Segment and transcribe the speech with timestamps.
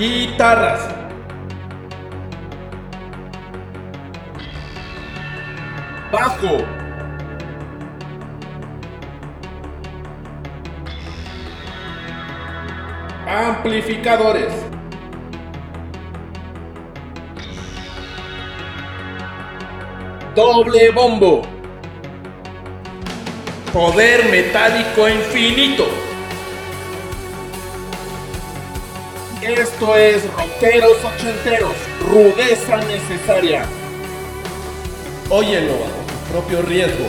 [0.00, 0.88] Guitarras.
[6.10, 6.56] Bajo.
[13.28, 14.54] Amplificadores.
[20.34, 21.42] Doble bombo.
[23.70, 26.09] Poder metálico infinito.
[29.58, 31.74] Esto es Rockeros Ochenteros,
[32.08, 33.66] rudeza necesaria.
[35.28, 37.04] Óyelo bajo tu propio riesgo.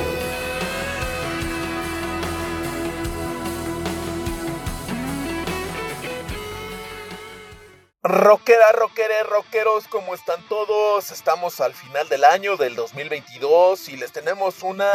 [8.02, 11.12] Rockera, rockere, rockeros, ¿cómo están todos?
[11.12, 14.89] Estamos al final del año del 2022 y les tenemos una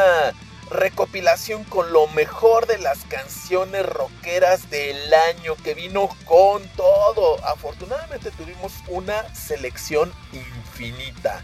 [0.70, 7.44] recopilación con lo mejor de las canciones rockeras del año que vino con todo.
[7.44, 11.42] Afortunadamente tuvimos una selección infinita.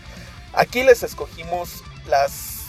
[0.52, 2.66] Aquí les escogimos las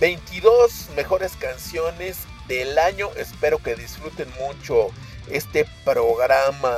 [0.00, 3.10] 22 mejores canciones del año.
[3.16, 4.88] Espero que disfruten mucho
[5.28, 6.76] este programa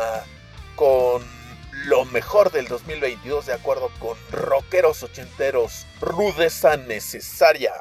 [0.77, 1.23] con
[1.85, 7.73] lo mejor del 2022 de acuerdo con rockeros ochenteros, rudeza necesaria.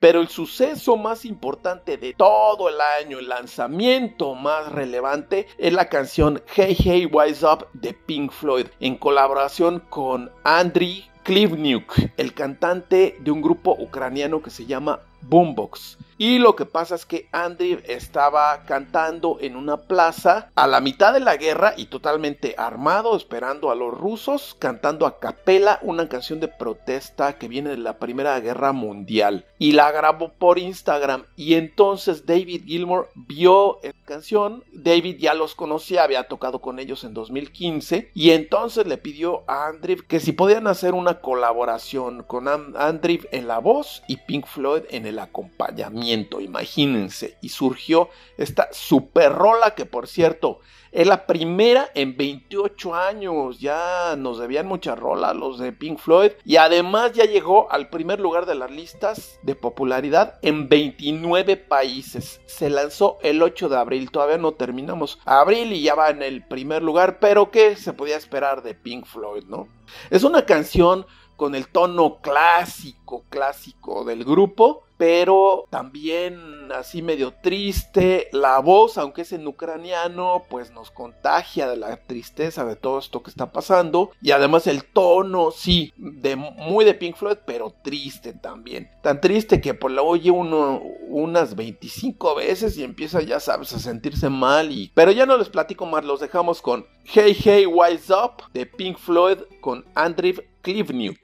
[0.00, 5.88] Pero el suceso más importante de todo el año, el lanzamiento más relevante, es la
[5.88, 13.16] canción Hey Hey Wise Up de Pink Floyd, en colaboración con Andriy Klivniuk, el cantante
[13.18, 15.98] de un grupo ucraniano que se llama Boombox.
[16.18, 21.12] Y lo que pasa es que Andy estaba cantando en una plaza a la mitad
[21.12, 26.40] de la guerra y totalmente armado, esperando a los rusos, cantando a capela una canción
[26.40, 29.46] de protesta que viene de la Primera Guerra Mundial.
[29.60, 31.24] Y la grabó por Instagram.
[31.36, 34.64] Y entonces David Gilmour vio esa canción.
[34.72, 38.10] David ya los conocía, había tocado con ellos en 2015.
[38.14, 43.46] Y entonces le pidió a Andrew que si podían hacer una colaboración con Andrew en
[43.46, 46.07] la voz y Pink Floyd en el acompañamiento,
[46.40, 47.38] imagínense.
[47.42, 50.60] Y surgió esta super rola que por cierto
[50.90, 53.58] es la primera en 28 años.
[53.60, 56.32] Ya nos debían mucha rola los de Pink Floyd.
[56.44, 62.40] Y además ya llegó al primer lugar de las listas de popularidad en 29 países.
[62.46, 64.10] Se lanzó el 8 de abril.
[64.10, 67.18] Todavía no terminamos abril y ya va en el primer lugar.
[67.20, 69.68] Pero ¿qué se podía esperar de Pink Floyd, no?
[70.10, 78.28] Es una canción con el tono clásico, clásico del grupo, pero también así medio triste.
[78.32, 83.22] La voz, aunque es en ucraniano, pues nos contagia de la tristeza de todo esto
[83.22, 84.10] que está pasando.
[84.20, 88.90] Y además el tono, sí, de, muy de Pink Floyd, pero triste también.
[89.02, 93.78] Tan triste que pues la oye uno unas 25 veces y empieza, ya sabes, a
[93.78, 94.72] sentirse mal.
[94.72, 94.90] Y...
[94.94, 98.98] Pero ya no les platico más, los dejamos con Hey Hey Wise Up de Pink
[98.98, 101.18] Floyd con Andrew Klivniuk.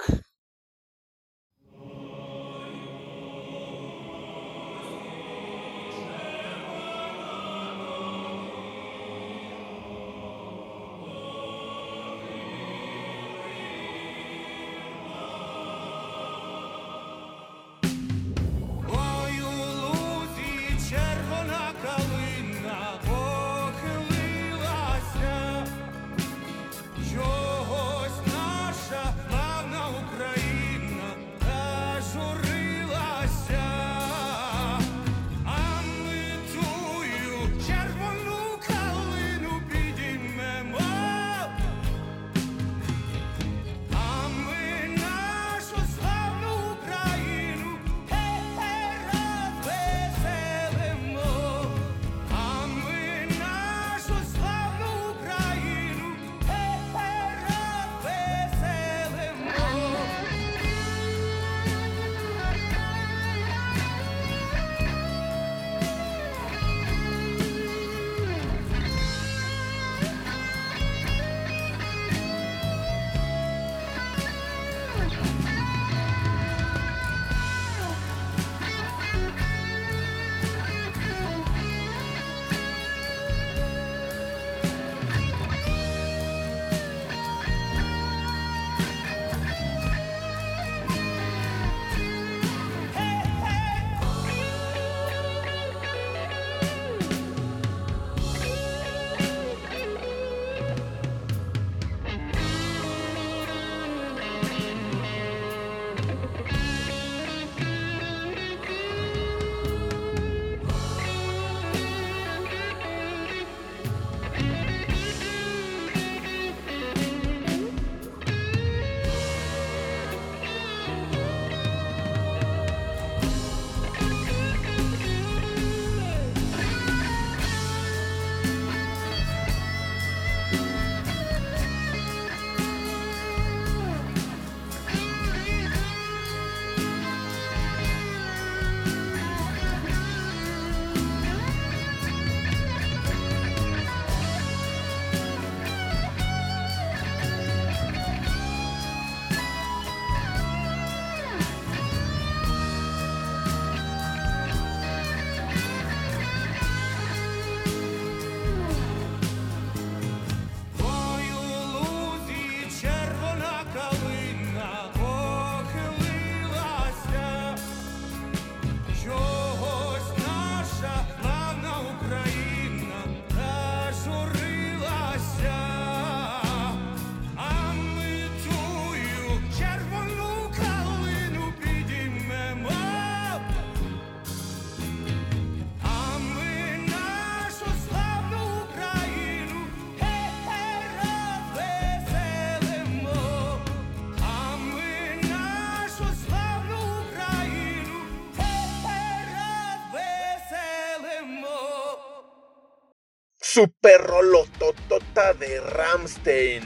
[203.55, 206.65] Super rolototota de Ramstein.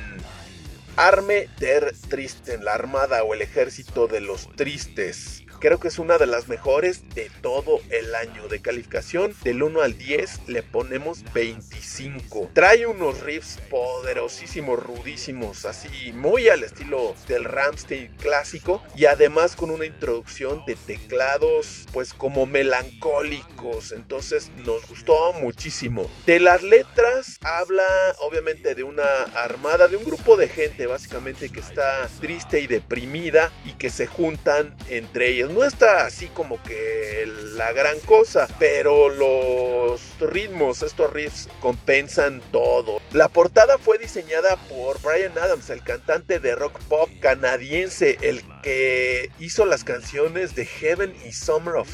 [0.96, 5.42] Arme der Tristen, la armada o el ejército de los tristes.
[5.60, 8.46] Creo que es una de las mejores de todo el año.
[8.48, 12.50] De calificación del 1 al 10 le ponemos 25.
[12.52, 19.70] Trae unos riffs poderosísimos, rudísimos, así muy al estilo del Ramstein clásico y además con
[19.70, 23.92] una introducción de teclados pues como melancólicos.
[23.92, 26.10] Entonces nos gustó muchísimo.
[26.26, 27.86] De las letras habla
[28.20, 33.50] obviamente de una armada, de un grupo de gente básicamente que está triste y deprimida
[33.64, 39.08] y que se juntan entre ellos no está así como que la gran cosa, pero
[39.08, 43.00] los ritmos, estos riffs compensan todo.
[43.12, 49.30] La portada fue diseñada por Brian Adams, el cantante de rock pop canadiense, el que
[49.38, 51.88] hizo las canciones de Heaven y Summer of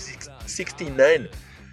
[0.47, 1.31] 69.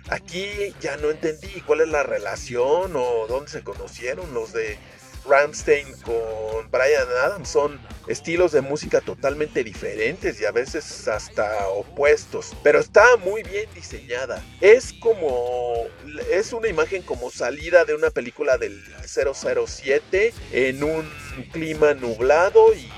[0.10, 0.50] Aquí
[0.82, 4.78] ya no entendí cuál es la relación o dónde se conocieron los de
[5.26, 12.54] Ramstein con Brian Adams son estilos de música totalmente diferentes y a veces hasta opuestos,
[12.64, 14.44] pero está muy bien diseñada.
[14.60, 15.86] Es como
[16.32, 21.10] es una imagen como salida de una película del 007 en un
[21.52, 22.90] clima nublado y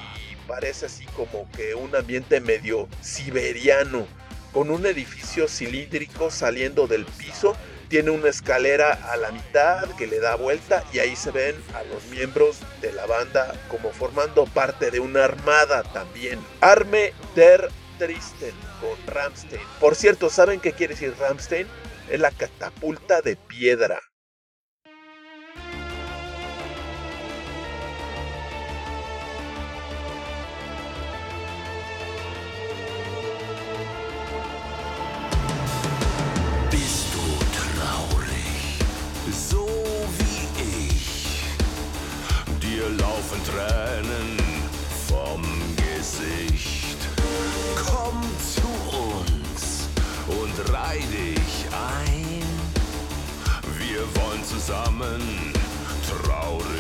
[0.48, 4.08] parece así como que un ambiente medio siberiano
[4.52, 7.56] con un edificio cilíndrico saliendo del piso
[7.94, 11.84] tiene una escalera a la mitad que le da vuelta y ahí se ven a
[11.84, 16.40] los miembros de la banda como formando parte de una armada también.
[16.60, 17.70] Arme der
[18.00, 19.62] Tristen con Ramstein.
[19.80, 21.68] Por cierto, ¿saben qué quiere decir Ramstein?
[22.10, 24.02] Es la catapulta de piedra.
[42.98, 44.38] Tränen
[45.08, 45.42] vom
[45.76, 46.98] Gesicht.
[47.76, 49.88] Komm zu uns
[50.28, 52.44] und reih dich ein.
[53.78, 55.54] Wir wollen zusammen
[56.08, 56.73] traurig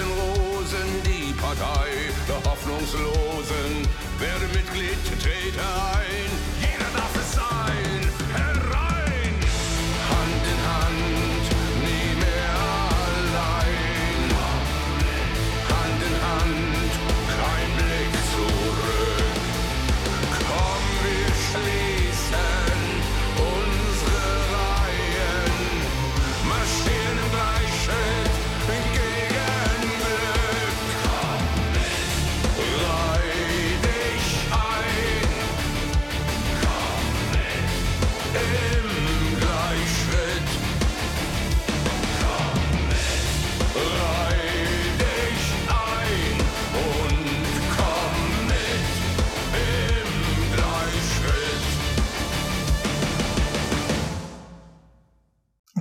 [0.00, 1.90] Rosen die Partei
[2.26, 3.86] der Hoffnungslosen.
[4.18, 6.30] Werde Mitglied, trete ein,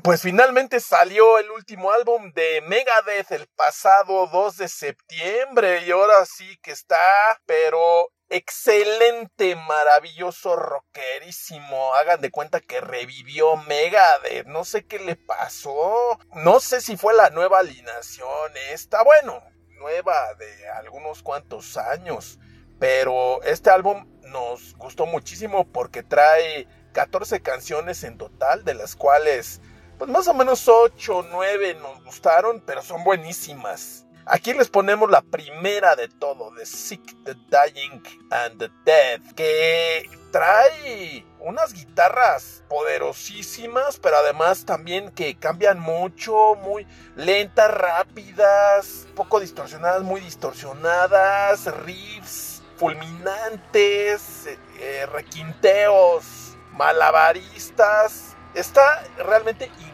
[0.04, 6.26] Pues finalmente salió el último álbum de Megadeth el pasado 2 de septiembre y ahora
[6.26, 6.98] sí que está,
[7.46, 11.94] pero excelente, maravilloso, rockerísimo.
[11.94, 14.48] Hagan de cuenta que revivió Megadeth.
[14.48, 16.18] No sé qué le pasó.
[16.34, 18.52] No sé si fue la nueva alineación.
[18.72, 19.44] Está bueno,
[19.78, 22.40] nueva de algunos cuantos años.
[22.80, 29.62] Pero este álbum nos gustó muchísimo porque trae 14 canciones en total, de las cuales
[30.02, 34.04] pues más o menos 8 o 9 nos gustaron, pero son buenísimas.
[34.26, 40.10] Aquí les ponemos la primera de todo, The Sick, The Dying and the Dead, que
[40.32, 50.02] trae unas guitarras poderosísimas, pero además también que cambian mucho, muy lentas, rápidas, poco distorsionadas,
[50.02, 54.48] muy distorsionadas, riffs fulminantes,
[54.80, 58.32] eh, requinteos, malabaristas.
[58.54, 59.91] Está realmente increíble.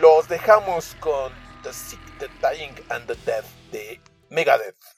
[0.00, 1.32] Los dejamos con
[1.62, 4.93] The Sick, The Dying and the Dead de Megadeth.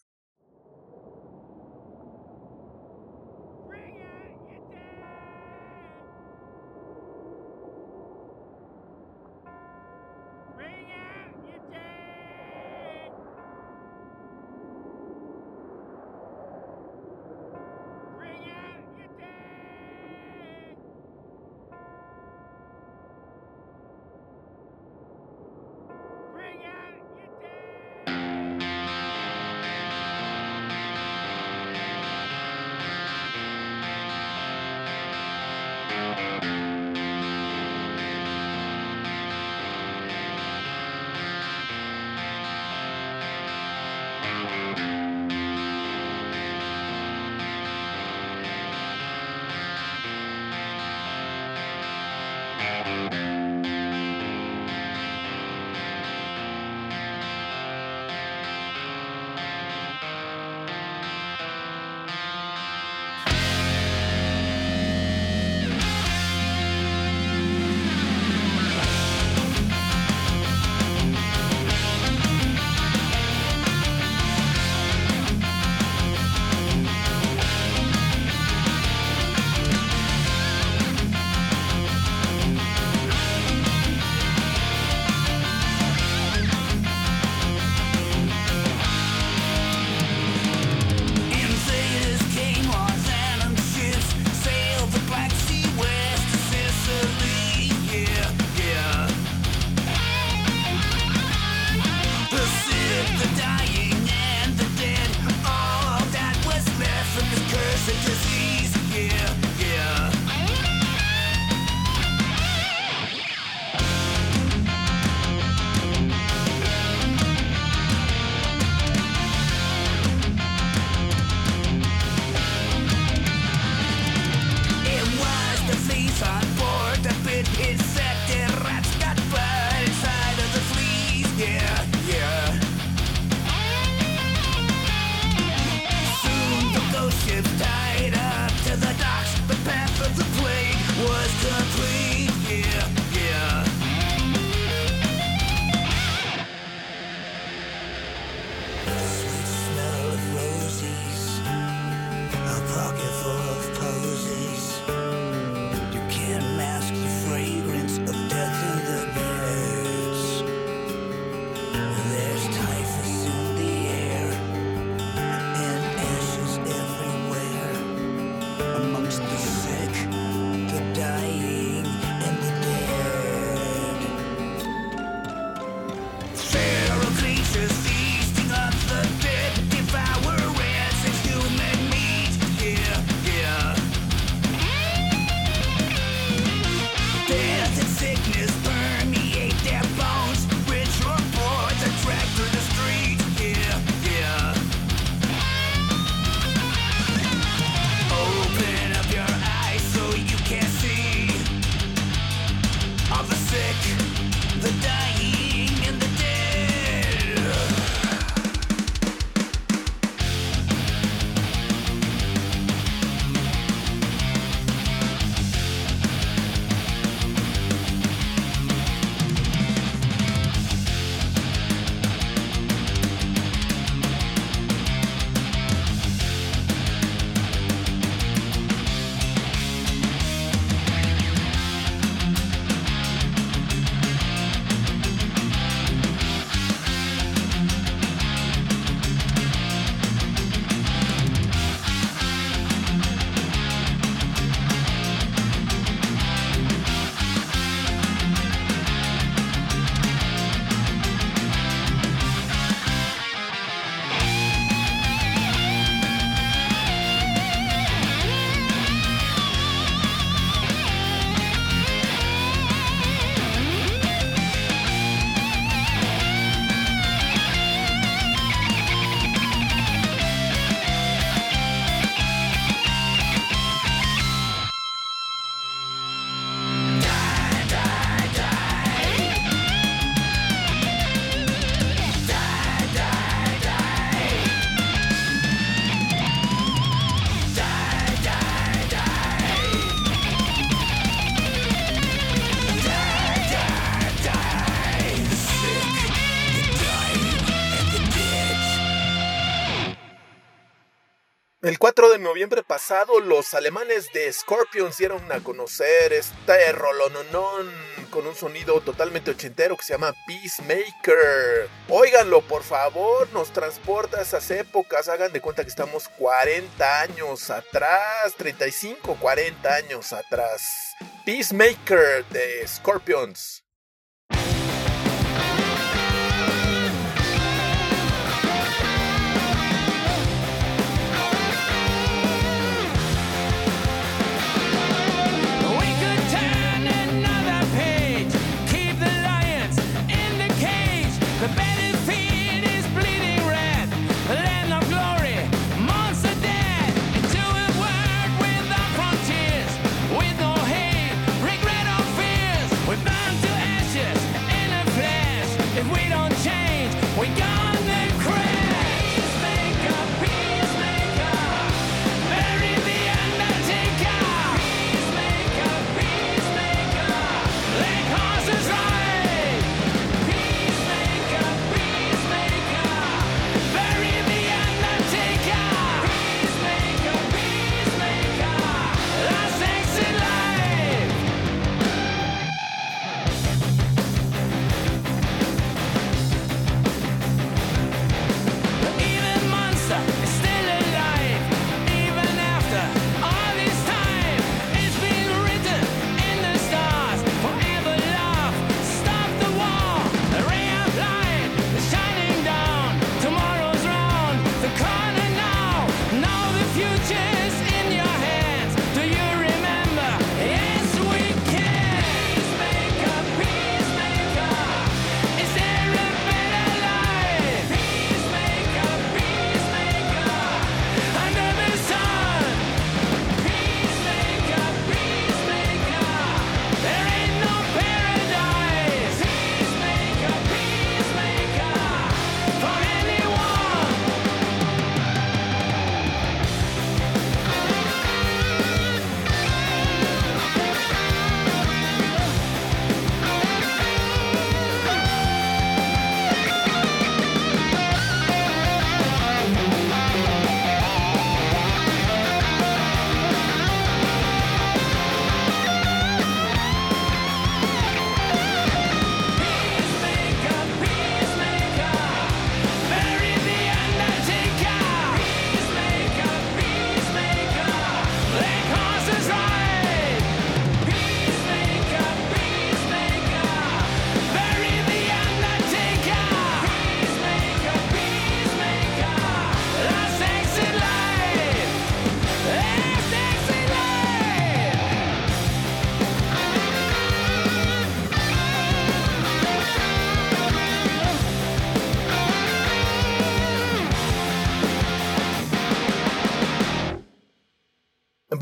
[302.16, 307.70] De noviembre pasado, los alemanes de Scorpions dieron a conocer este rolononon
[308.11, 311.68] con un sonido totalmente ochentero que se llama Peacemaker.
[311.90, 315.09] Óiganlo, por favor, nos transporta a esas épocas.
[315.09, 320.94] Hagan de cuenta que estamos 40 años atrás, 35, 40 años atrás.
[321.26, 323.65] Peacemaker de Scorpions.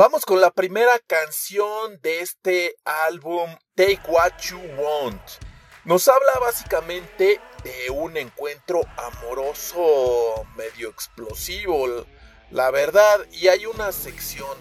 [0.07, 5.19] Vamos con la primera canción de este álbum, Take What You Want.
[5.87, 12.05] Nos habla básicamente de un encuentro amoroso medio explosivo,
[12.51, 14.55] la verdad, y hay una sección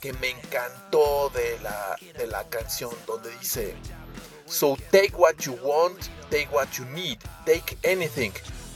[0.00, 3.74] que me encantó de la, de la canción donde dice,
[4.44, 5.98] So take what you want,
[6.30, 8.30] take what you need, take anything,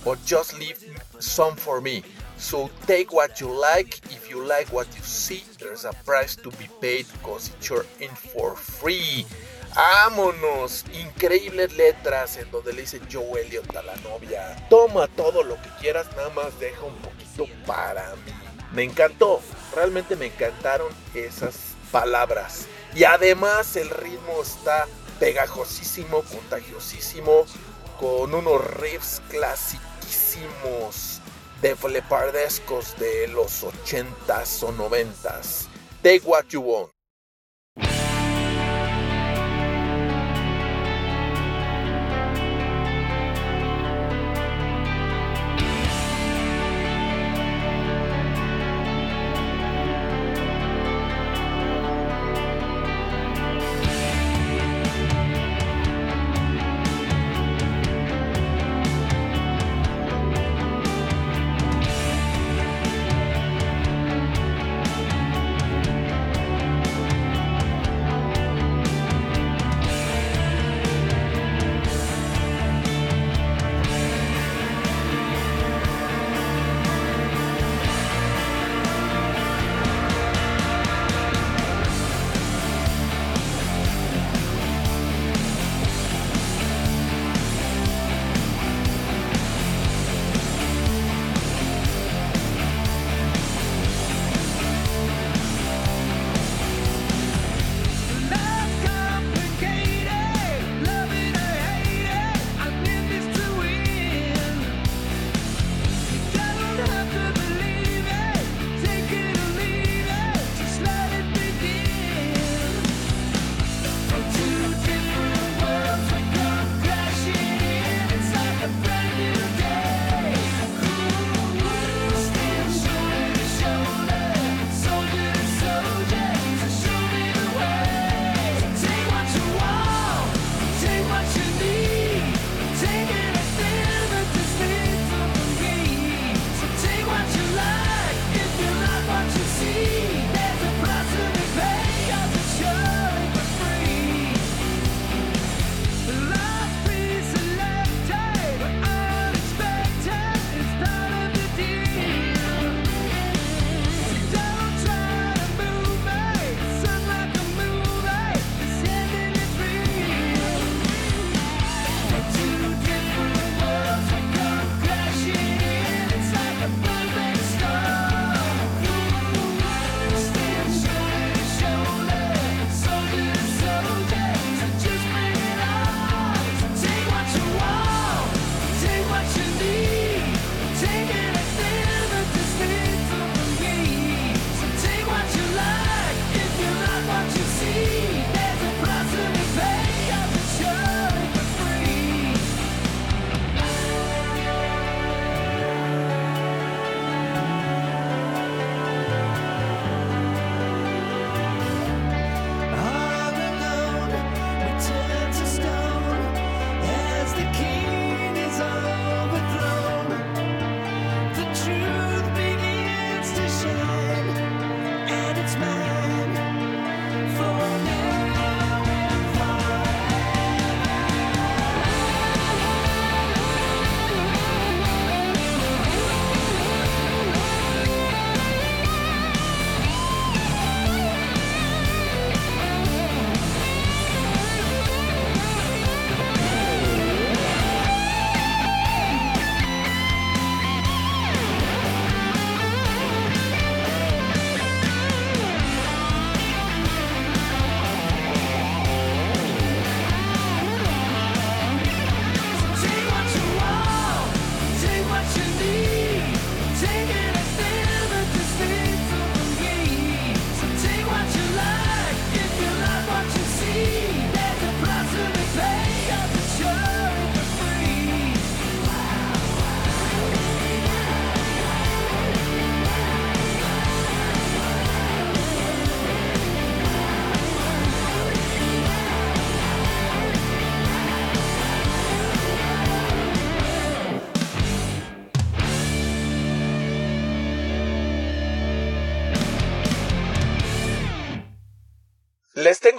[0.04, 0.76] but just leave
[1.20, 2.02] some for me.
[2.40, 4.00] So take what you like.
[4.10, 8.08] If you like what you see, there's a price to be paid because you're in
[8.08, 9.26] for free.
[9.74, 10.84] ¡Vámonos!
[10.94, 14.56] Increíbles letras en donde le dice Joe Elliot a la novia.
[14.70, 18.32] Toma todo lo que quieras, nada más deja un poquito para mí.
[18.72, 19.42] Me encantó,
[19.74, 22.66] realmente me encantaron esas palabras.
[22.94, 24.88] Y además el ritmo está
[25.20, 27.44] pegajosísimo, contagiosísimo,
[27.98, 31.19] con unos riffs clasiquísimos
[31.62, 35.68] de flepardescos de los 80s o 90s.
[36.02, 36.99] Take what you want.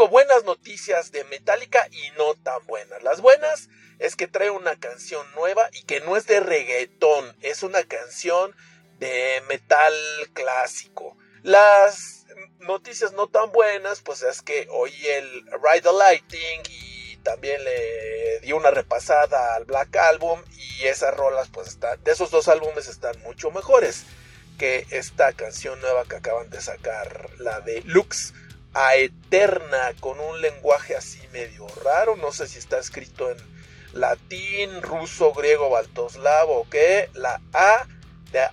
[0.08, 3.04] Buenas noticias de Metallica y no tan buenas.
[3.04, 7.64] Las buenas es que trae una canción nueva y que no es de reggaetón, es
[7.64, 8.56] una canción
[9.00, 9.94] de metal
[10.34, 11.18] clásico.
[11.44, 12.26] Las
[12.60, 18.40] noticias no tan buenas, pues es que oí el Ride the Lighting y también le
[18.42, 22.88] di una repasada al Black Album y esas rolas pues están, de esos dos álbumes
[22.88, 24.06] están mucho mejores
[24.58, 28.34] que esta canción nueva que acaban de sacar, la de Lux
[28.74, 33.38] a Eterna, con un lenguaje así medio raro, no sé si está escrito en
[33.94, 37.88] latín, ruso, griego, baltoslavo o qué, la A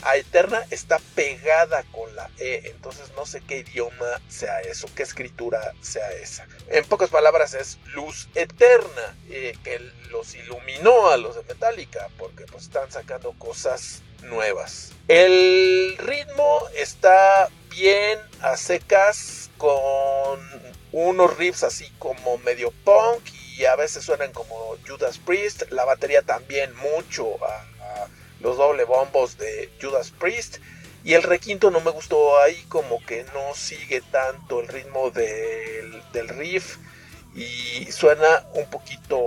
[0.03, 5.03] a Eterna está pegada con la E, entonces no sé qué idioma sea eso, qué
[5.03, 6.47] escritura sea esa.
[6.69, 9.79] En pocas palabras es luz eterna eh, que
[10.11, 14.93] los iluminó a los de Metallica, porque pues están sacando cosas nuevas.
[15.07, 19.79] El ritmo está bien a secas con
[20.93, 23.23] unos riffs así como medio punk
[23.57, 27.67] y a veces suenan como Judas Priest, la batería también mucho a
[28.41, 30.59] los doble bombos de Judas Priest.
[31.05, 36.03] Y el requinto no me gustó ahí, como que no sigue tanto el ritmo del,
[36.13, 36.77] del riff
[37.35, 39.21] y suena un poquito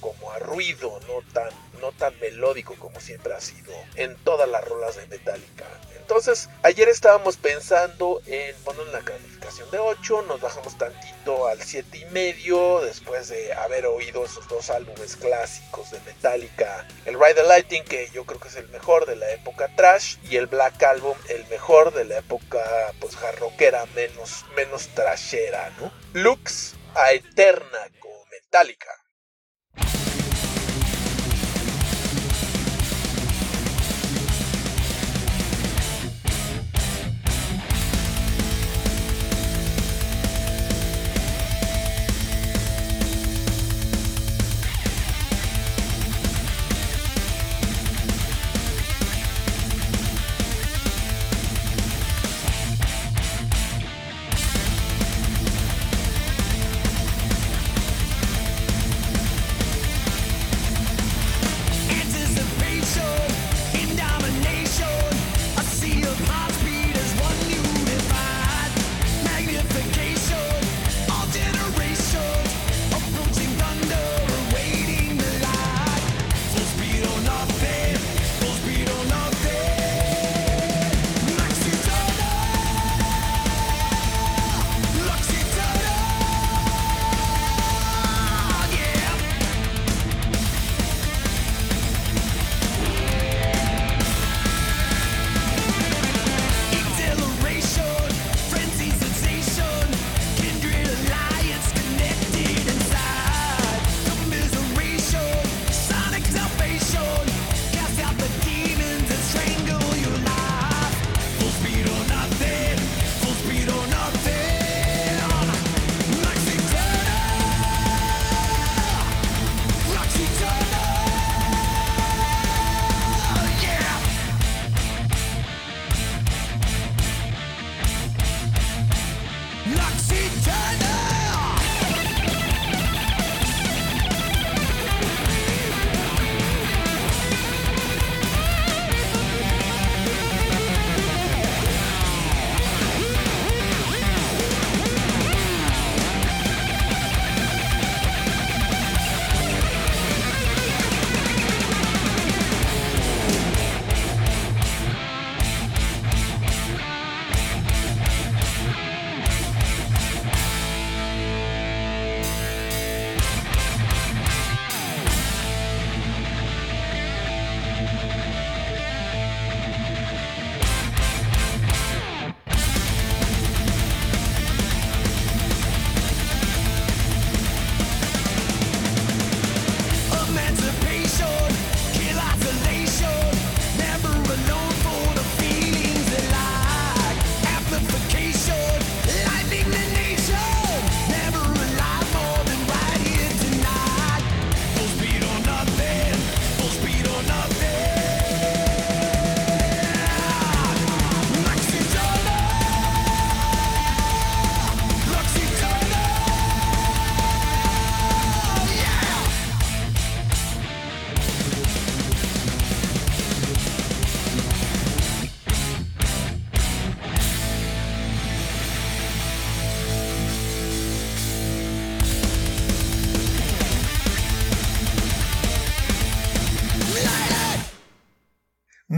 [0.00, 1.50] como a ruido, no tan,
[1.82, 5.66] no tan melódico como siempre ha sido en todas las rolas de Metallica.
[5.96, 11.98] Entonces, ayer estábamos pensando en poner una calificación de 8, nos bajamos tantito al 7
[11.98, 17.42] y medio después de haber oído esos dos álbumes clásicos de Metallica, el Ride the
[17.44, 20.82] Lighting que yo creo que es el mejor de la época trash y el Black
[20.82, 22.60] Album el mejor de la época
[23.00, 25.92] pues rockera menos menos trashera, ¿no?
[26.12, 29.01] Lux a Eterna con Metallica.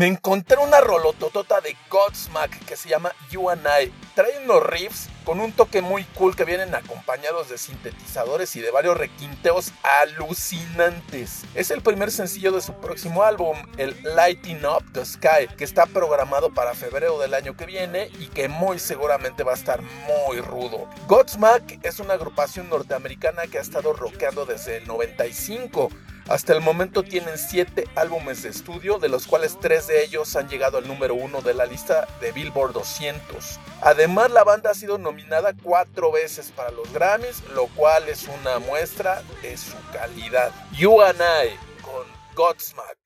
[0.07, 3.93] Encontré una rolototota de Godsmack que se llama You and I.
[4.15, 8.71] Trae unos riffs con un toque muy cool que vienen acompañados de sintetizadores y de
[8.71, 11.45] varios requinteos alucinantes.
[11.55, 15.87] Es el primer sencillo de su próximo álbum, el Lighting Up the Sky, que está
[15.87, 20.41] programado para febrero del año que viene y que muy seguramente va a estar muy
[20.41, 20.89] rudo.
[21.07, 25.91] Godsmack es una agrupación norteamericana que ha estado rockeando desde el 95
[26.29, 30.49] hasta el momento tienen 7 álbumes de estudio, de los cuales 3 de ellos han
[30.49, 33.61] llegado al número 1 de la lista de Billboard 200.
[33.83, 38.59] Además, la banda ha sido nominada 4 veces para los Grammys, lo cual es una
[38.59, 40.51] muestra de su calidad.
[40.73, 43.04] You and I con Godsmack.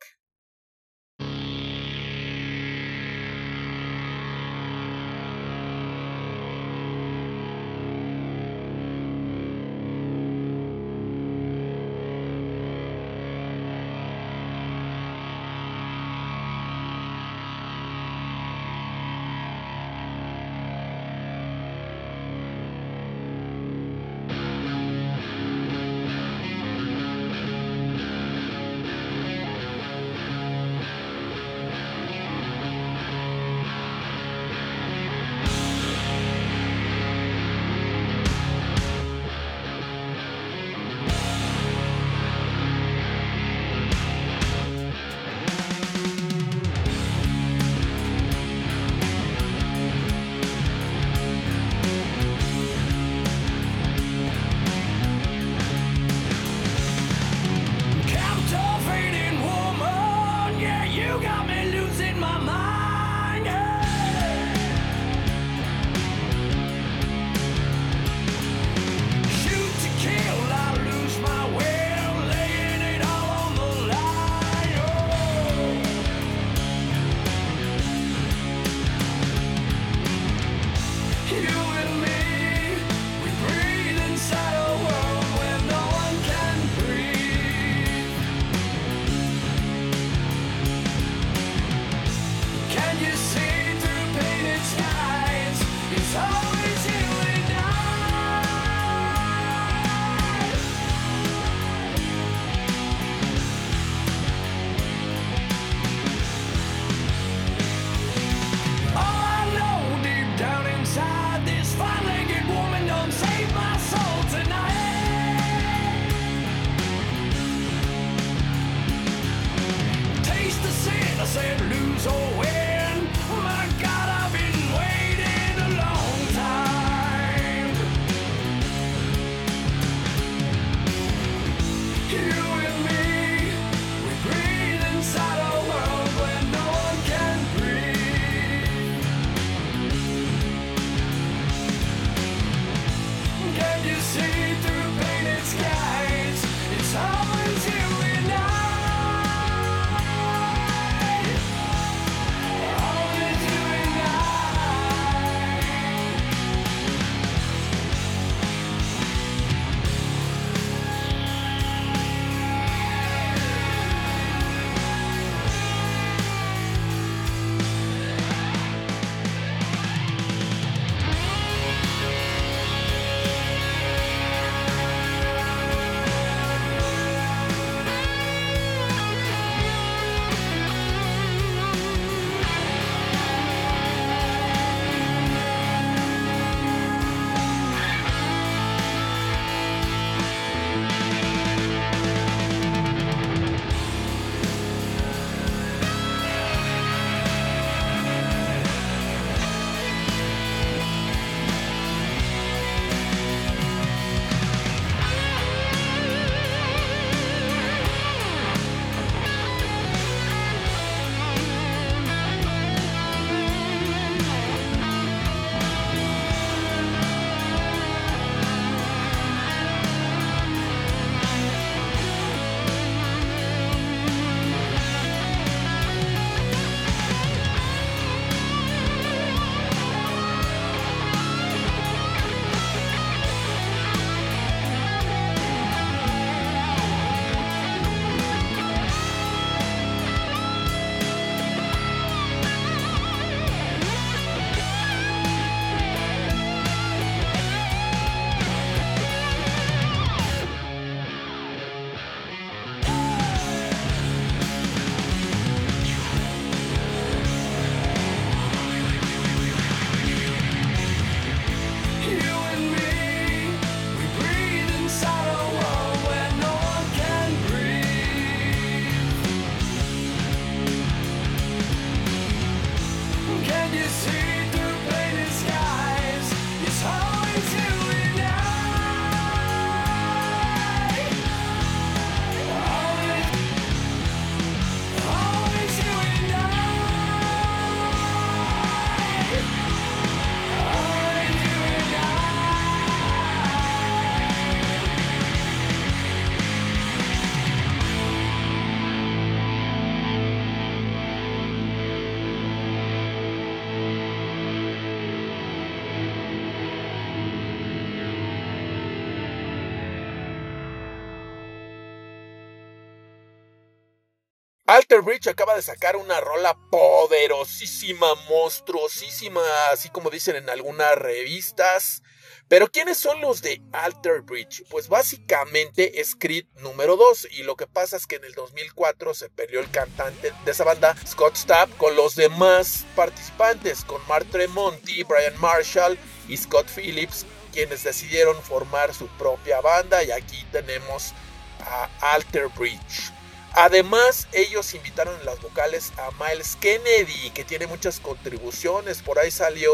[315.09, 319.41] Bridge acaba de sacar una rola poderosísima, monstruosísima,
[319.73, 322.03] así como dicen en algunas revistas.
[322.47, 324.65] Pero ¿quiénes son los de Alter Bridge?
[324.69, 329.15] Pues básicamente es Creed número 2 y lo que pasa es que en el 2004
[329.15, 334.27] se peleó el cantante de esa banda, Scott Stapp, con los demás participantes, con Mark
[334.31, 335.99] Tremonti, Brian Marshall
[336.29, 341.15] y Scott Phillips, quienes decidieron formar su propia banda y aquí tenemos
[341.61, 343.18] a Alter Bridge.
[343.55, 349.03] Además, ellos invitaron en las vocales a Miles Kennedy, que tiene muchas contribuciones.
[349.03, 349.72] Por ahí salió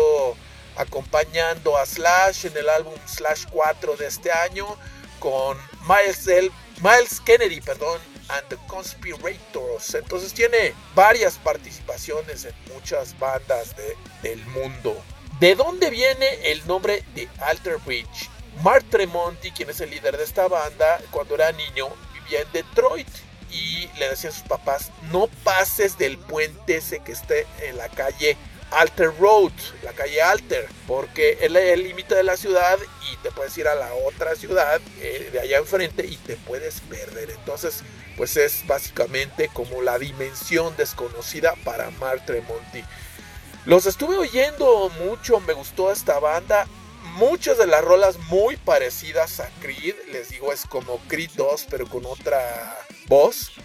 [0.76, 4.66] acompañando a Slash en el álbum Slash 4 de este año,
[5.18, 5.58] con
[5.88, 6.26] Miles,
[6.82, 9.94] Miles Kennedy, perdón, and the Conspirators.
[9.94, 13.74] Entonces tiene varias participaciones en muchas bandas
[14.22, 14.96] del mundo.
[15.40, 18.30] ¿De dónde viene el nombre de Alter Bridge?
[18.62, 23.08] Mark Tremonti, quien es el líder de esta banda, cuando era niño vivía en Detroit
[23.54, 27.88] y le decía a sus papás, no pases del puente ese que esté en la
[27.88, 28.36] calle
[28.70, 29.52] Alter Road,
[29.82, 32.76] la calle Alter, porque es el límite de la ciudad
[33.12, 36.80] y te puedes ir a la otra ciudad eh, de allá enfrente y te puedes
[36.80, 37.30] perder.
[37.30, 37.82] Entonces,
[38.16, 42.82] pues es básicamente como la dimensión desconocida para Mark Tremonti.
[43.64, 46.66] Los estuve oyendo mucho, me gustó esta banda.
[47.16, 51.86] Muchas de las rolas muy parecidas a Creed, les digo, es como Creed 2, pero
[51.86, 52.83] con otra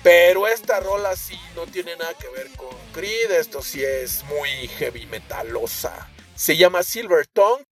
[0.04, 4.68] Pero esta rola sí no tiene nada que ver con Creed, esto sí es muy
[4.78, 6.10] heavy metalosa.
[6.36, 7.66] Se llama Silver Tongue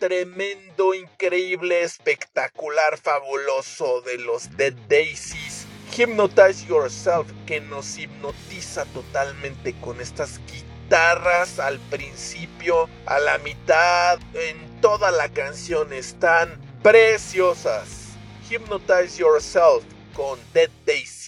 [0.00, 5.66] tremendo, increíble, espectacular, fabuloso de los Dead Daisies.
[5.94, 14.80] Hypnotize Yourself que nos hipnotiza totalmente con estas guitarras al principio, a la mitad, en
[14.80, 18.16] toda la canción están preciosas.
[18.48, 19.84] Hypnotize Yourself
[20.14, 21.19] con Dead Daisies.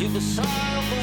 [0.00, 0.99] He the silent.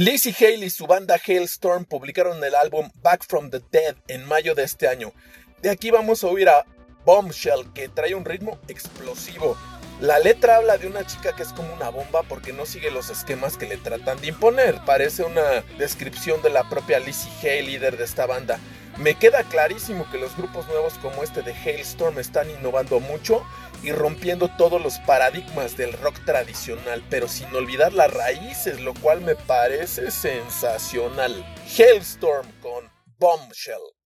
[0.00, 4.54] Lizzie Hale y su banda Hailstorm publicaron el álbum Back from the Dead en mayo
[4.54, 5.12] de este año.
[5.60, 6.64] De aquí vamos a oír a
[7.04, 9.58] Bombshell, que trae un ritmo explosivo.
[10.00, 13.10] La letra habla de una chica que es como una bomba porque no sigue los
[13.10, 14.82] esquemas que le tratan de imponer.
[14.86, 18.58] Parece una descripción de la propia Lizzie Hale, líder de esta banda.
[18.96, 23.44] Me queda clarísimo que los grupos nuevos como este de Hailstorm están innovando mucho
[23.82, 29.20] y rompiendo todos los paradigmas del rock tradicional, pero sin olvidar las raíces, lo cual
[29.20, 31.44] me parece sensacional.
[31.76, 33.99] Hailstorm con Bombshell.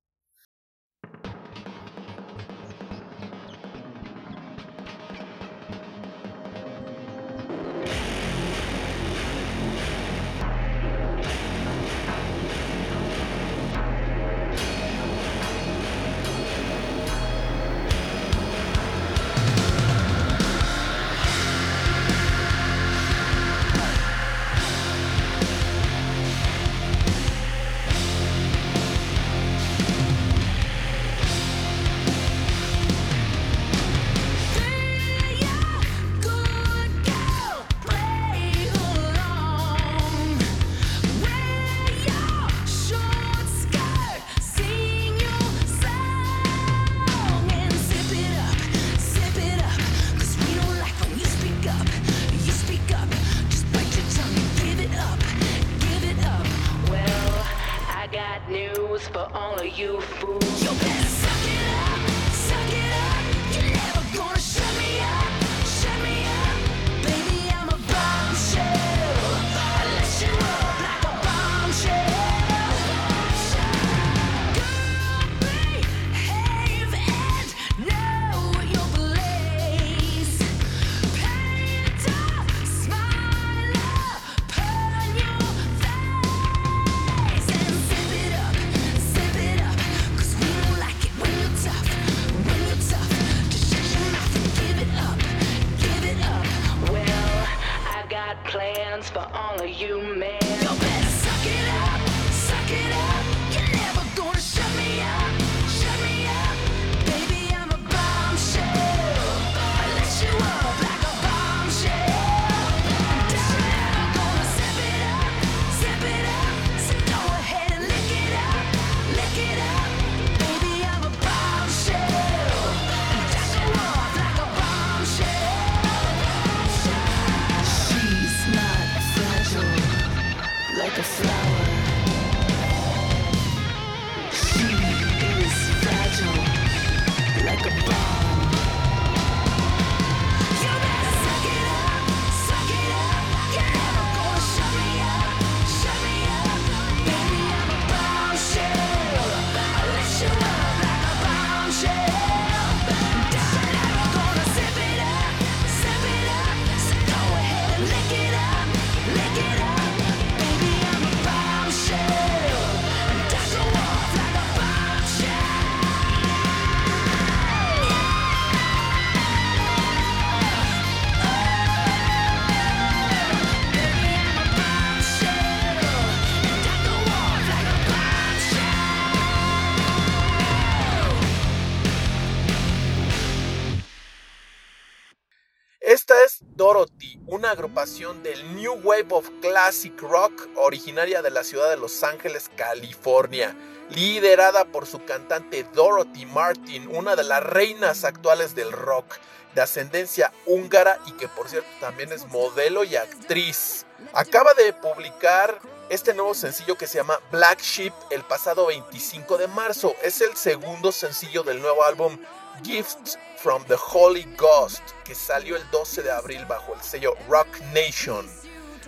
[187.45, 192.51] Una agrupación del New Wave of Classic Rock originaria de la ciudad de Los Ángeles,
[192.57, 193.55] California,
[193.91, 199.19] liderada por su cantante Dorothy Martin, una de las reinas actuales del rock,
[199.55, 203.85] de ascendencia húngara y que por cierto también es modelo y actriz.
[204.15, 209.49] Acaba de publicar este nuevo sencillo que se llama Black Sheep el pasado 25 de
[209.49, 209.95] marzo.
[210.03, 212.17] Es el segundo sencillo del nuevo álbum
[212.63, 217.61] Gifts from the Holy Ghost, que salió el 12 de abril bajo el sello Rock
[217.75, 218.27] Nation.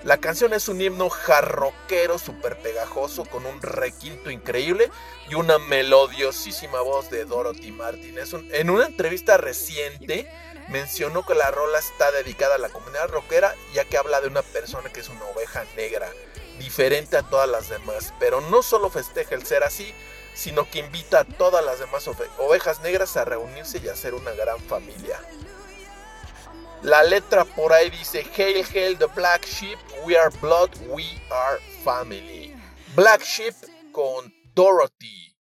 [0.02, 4.90] La canción es un himno jarroquero súper pegajoso con un requinto increíble
[5.28, 8.16] y una melodiosísima voz de Dorothy Martin.
[8.50, 10.26] en una entrevista reciente
[10.70, 14.40] mencionó que la rola está dedicada a la comunidad rockera ya que habla de una
[14.40, 16.09] persona que es una oveja negra,
[16.59, 19.92] diferente a todas las demás, pero no solo festeja el ser así,
[20.37, 22.07] sino que invita a todas las demás
[22.39, 25.18] ovejas negras a reunirse y a ser una gran familia.
[26.82, 31.59] La letra por ahí dice, Hail, hail the black sheep, we are blood, we are
[31.82, 32.55] family.
[32.95, 33.55] Black Sheep
[33.93, 35.34] con Dorothy.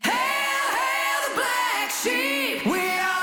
[0.00, 3.19] Hail, hail the black sheep, we Jane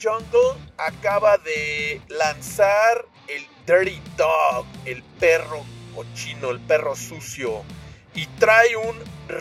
[0.00, 5.64] Jungle acaba de lanzar el Dirty Dog, el perro
[5.94, 7.64] cochino, el perro sucio.
[8.14, 8.98] Y trae un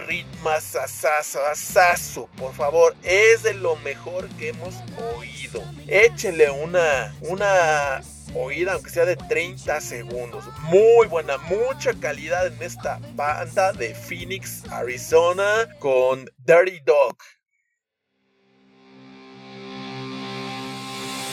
[0.07, 2.95] ritmo asazo, por favor.
[3.03, 4.75] Es de lo mejor que hemos
[5.17, 5.61] oído.
[5.87, 8.01] Échele una, una
[8.33, 10.45] oída, aunque sea de 30 segundos.
[10.61, 17.17] Muy buena, mucha calidad en esta banda de Phoenix, Arizona, con Dirty Dog.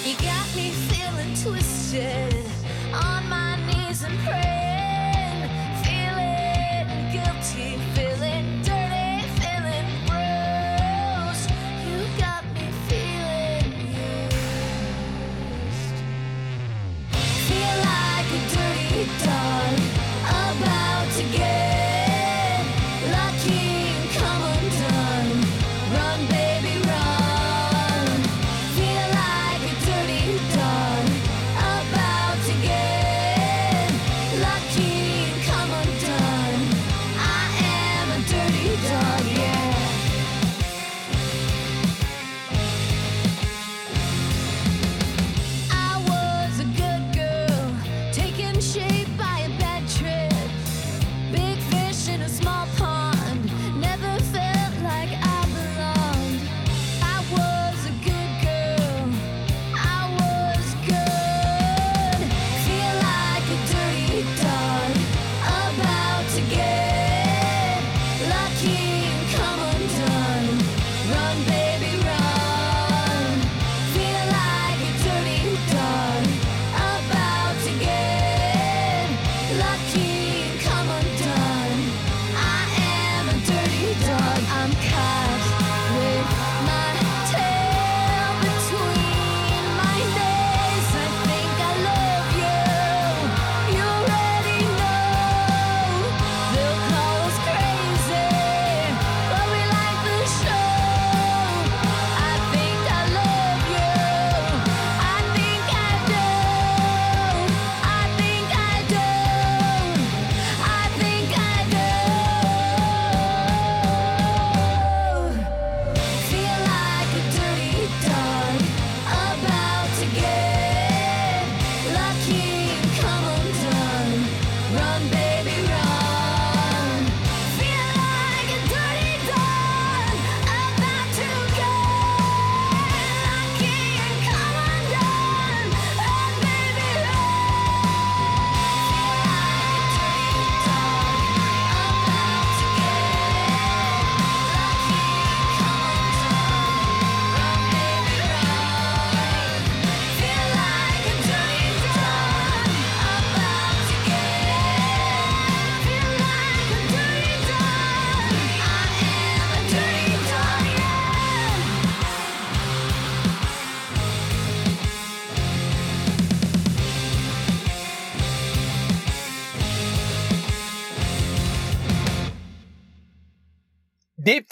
[0.08, 2.32] You got me feeling twisted
[2.94, 5.50] on my knees and praying,
[5.84, 11.46] feeling guilty, feeling dirty, feeling gross.
[11.84, 13.68] You got me feeling
[14.24, 14.48] used.
[17.46, 19.76] Feel like a dirty dog
[20.24, 21.97] about to get.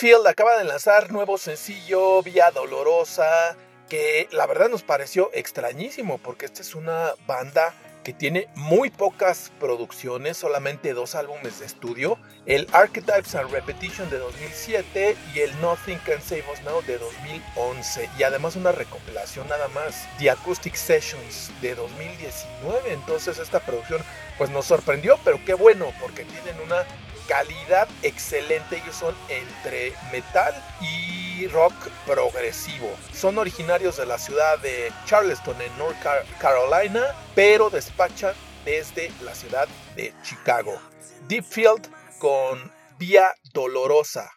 [0.07, 3.57] Deepfield acaba de lanzar nuevo sencillo Vía Dolorosa,
[3.88, 9.50] que la verdad nos pareció extrañísimo porque esta es una banda que tiene muy pocas
[9.59, 15.98] producciones, solamente dos álbumes de estudio, el Archetypes and Repetition de 2007 y el Nothing
[16.07, 21.50] Can Save Us Now de 2011 y además una recopilación nada más, The Acoustic Sessions
[21.61, 24.00] de 2019, entonces esta producción
[24.38, 26.86] pues nos sorprendió, pero qué bueno porque tienen una
[27.28, 28.76] calidad excelente.
[28.76, 31.74] Ellos son entre metal y rock
[32.06, 32.90] progresivo.
[33.12, 35.96] Son originarios de la ciudad de Charleston en North
[36.40, 37.04] Carolina,
[37.34, 40.80] pero despachan desde la ciudad de Chicago.
[41.28, 44.30] Deepfield con Vía Dolorosa.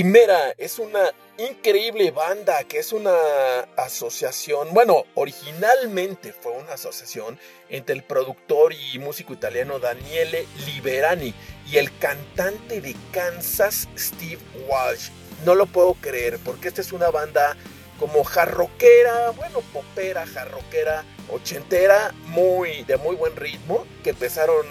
[0.00, 3.12] Quimera es una increíble banda que es una
[3.76, 7.38] asociación, bueno, originalmente fue una asociación
[7.68, 11.34] entre el productor y músico italiano Daniele Liberani
[11.70, 15.10] y el cantante de Kansas Steve Walsh.
[15.44, 17.54] No lo puedo creer porque esta es una banda
[17.98, 24.64] como jarroquera, bueno, popera, jarroquera, ochentera, muy de muy buen ritmo, que empezaron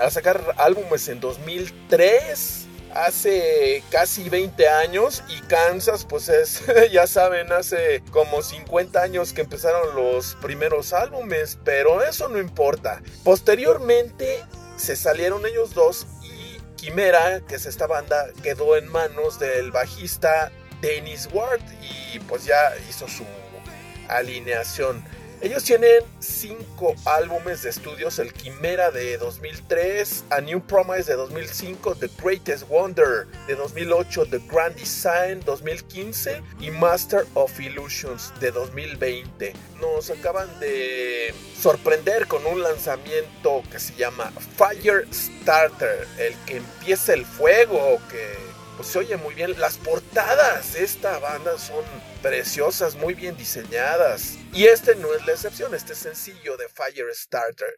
[0.00, 6.62] a sacar álbumes en 2003 hace casi 20 años y Kansas pues es,
[6.92, 13.02] ya saben, hace como 50 años que empezaron los primeros álbumes, pero eso no importa.
[13.24, 14.42] Posteriormente
[14.76, 20.50] se salieron ellos dos y Quimera, que es esta banda, quedó en manos del bajista
[20.80, 23.24] Dennis Ward y pues ya hizo su
[24.08, 25.02] alineación.
[25.42, 31.96] Ellos tienen cinco álbumes de estudios, el Quimera de 2003, A New Promise de 2005,
[31.96, 39.52] The Greatest Wonder de 2008, The Grand Design 2015 y Master of Illusions de 2020.
[39.80, 47.14] Nos acaban de sorprender con un lanzamiento que se llama Fire Starter, el que empieza
[47.14, 48.24] el fuego, que
[48.76, 49.58] pues se oye muy bien.
[49.58, 51.82] Las portadas de esta banda son
[52.22, 54.38] preciosas, muy bien diseñadas.
[54.52, 57.74] Y este no es la excepción, este sencillo de Firestarter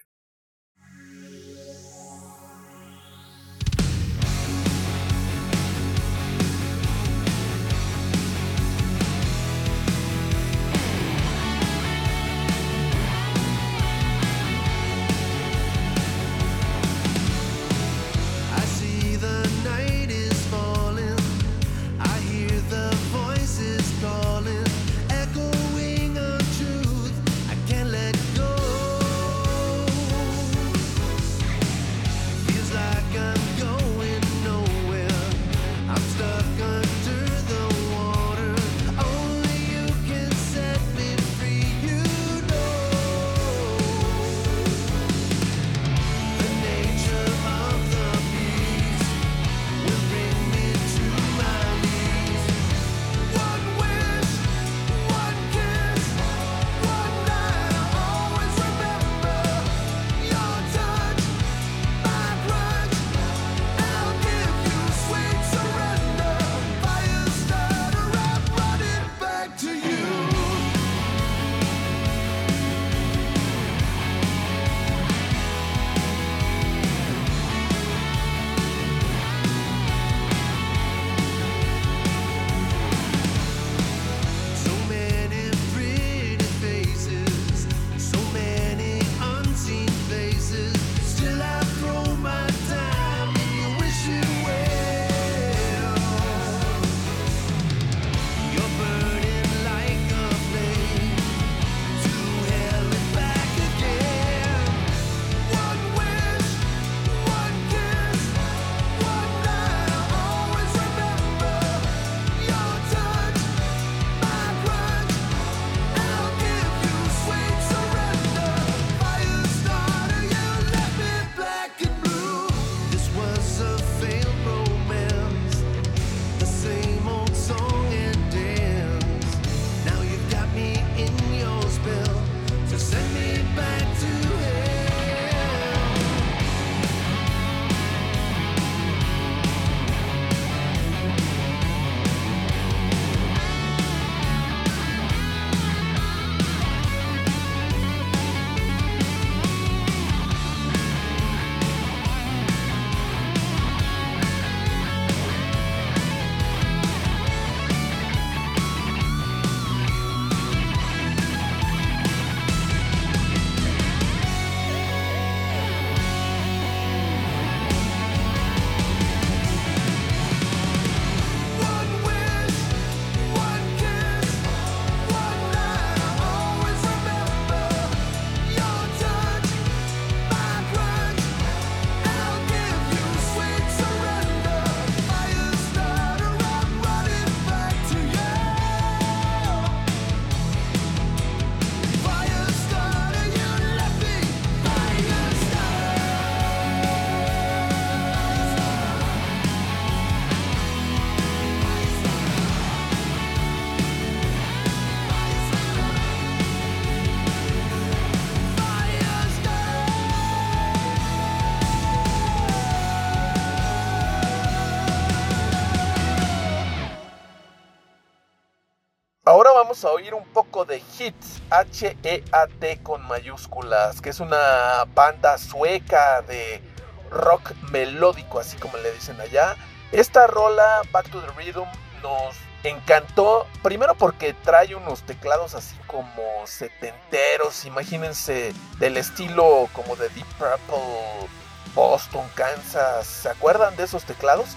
[219.84, 226.62] a oír un poco de Hits, H-E-A-T con mayúsculas, que es una banda sueca de
[227.10, 229.56] rock melódico, así como le dicen allá.
[229.92, 231.68] Esta rola, Back to the Rhythm,
[232.02, 232.34] nos
[232.64, 240.26] encantó, primero porque trae unos teclados así como setenteros, imagínense del estilo como de Deep
[240.38, 241.28] Purple,
[241.74, 244.56] Boston, Kansas, ¿se acuerdan de esos teclados?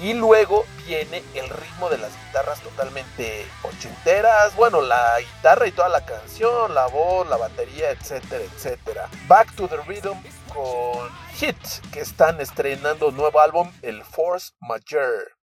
[0.00, 4.54] Y luego viene el ritmo de las guitarras totalmente ochenteras.
[4.54, 9.08] Bueno, la guitarra y toda la canción, la voz, la batería, etcétera, etcétera.
[9.26, 10.16] Back to the Rhythm
[10.54, 11.56] con Hit,
[11.92, 15.37] que están estrenando nuevo álbum, el Force Majeure.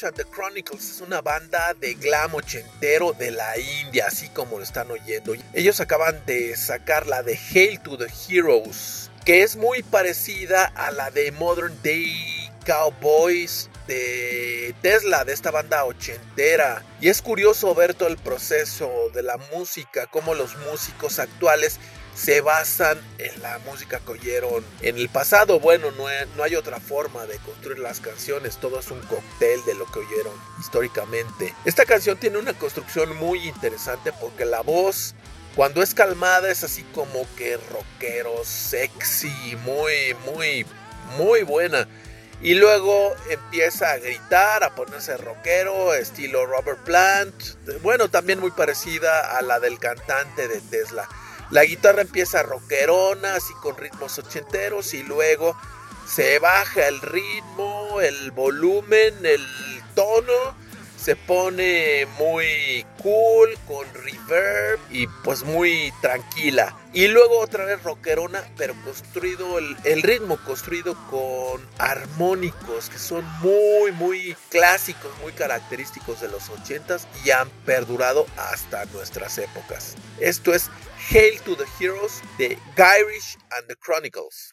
[0.00, 4.62] And the Chronicles es una banda de glam ochentero de la India, así como lo
[4.62, 5.34] están oyendo.
[5.54, 9.10] Ellos acaban de sacar la de Hail to the Heroes.
[9.28, 15.84] que es muy parecida a la de Modern Day Cowboys de Tesla, de esta banda
[15.84, 16.82] ochentera.
[17.00, 21.78] Y es curioso ver todo el proceso de la música, cómo los músicos actuales
[22.18, 25.60] se basan en la música que oyeron en el pasado.
[25.60, 29.74] Bueno, no, no, hay otra forma de construir las canciones, todo es un cóctel de
[29.74, 31.54] lo que oyeron históricamente.
[31.64, 35.14] Esta canción tiene una construcción muy interesante porque la voz,
[35.54, 40.66] cuando es calmada, es así como que rockero, sexy, muy, muy,
[41.16, 41.86] muy buena.
[42.40, 47.34] Y luego empieza a gritar, a ponerse rockero, estilo Robert Plant.
[47.82, 51.08] Bueno, también muy parecida a la del cantante de Tesla.
[51.50, 55.56] La guitarra empieza rockerona, así con ritmos ochenteros, y luego
[56.06, 59.46] se baja el ritmo, el volumen, el
[59.94, 60.54] tono,
[60.98, 66.76] se pone muy cool, con reverb y pues muy tranquila.
[66.92, 73.92] Y luego otra vez rockerona, pero construido el, ritmo construido con armónicos que son muy,
[73.92, 79.94] muy clásicos, muy característicos de los 80s y han perdurado hasta nuestras épocas.
[80.18, 80.70] Esto es
[81.08, 84.52] Hail to the Heroes the Gyrish and the Chronicles.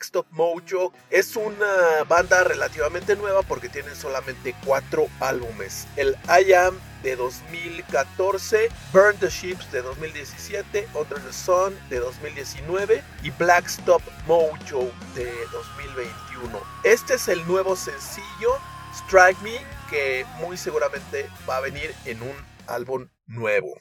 [0.00, 5.86] Black Stop Mojo es una banda relativamente nueva porque tienen solamente cuatro álbumes.
[5.96, 13.02] El I Am de 2014, Burn the Ships de 2017, Under the Sun de 2019
[13.22, 16.62] y Black Stop Mojo de 2021.
[16.84, 18.56] Este es el nuevo sencillo
[19.04, 19.60] Strike Me
[19.90, 22.34] que muy seguramente va a venir en un
[22.68, 23.78] álbum nuevo.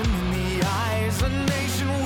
[0.00, 1.99] in the eyes, a nation.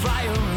[0.00, 0.49] fire.